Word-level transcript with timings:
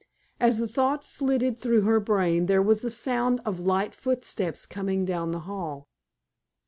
As 0.39 0.57
the 0.57 0.67
thought 0.67 1.03
flitted 1.03 1.59
through 1.59 1.81
her 1.81 1.99
brain, 1.99 2.47
there 2.47 2.59
was 2.63 2.81
the 2.81 2.89
sound 2.89 3.39
of 3.45 3.59
light 3.59 3.93
footsteps 3.93 4.65
coming 4.65 5.05
down 5.05 5.29
the 5.29 5.41
hall. 5.41 5.89